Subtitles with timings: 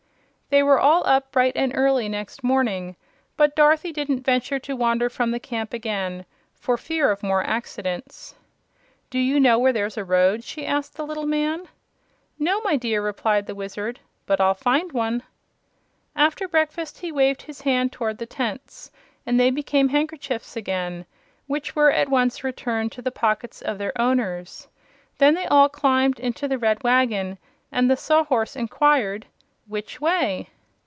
[0.51, 2.97] They were all up bright and early next morning,
[3.37, 8.35] but Dorothy didn't venture to wander from the camp again for fear of more accidents.
[9.09, 11.69] "Do you know where there's a road?" she asked the little man.
[12.37, 15.23] "No, my dear," replied the Wizard; "but I'll find one."
[16.17, 18.91] After breakfast he waved his hand toward the tents
[19.25, 21.05] and they became handkerchiefs again,
[21.47, 24.67] which were at once returned to the pockets of their owners.
[25.17, 27.37] Then they all climbed into the red wagon
[27.71, 29.27] and the Sawhorse inquired:
[29.67, 30.49] "Which way?"